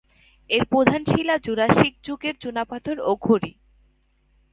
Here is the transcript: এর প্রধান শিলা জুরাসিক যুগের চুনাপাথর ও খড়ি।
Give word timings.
এর 0.49 0.63
প্রধান 0.65 1.01
শিলা 1.05 1.35
জুরাসিক 1.37 1.93
যুগের 2.03 2.35
চুনাপাথর 2.39 2.97
ও 3.01 3.11
খড়ি। 3.21 3.51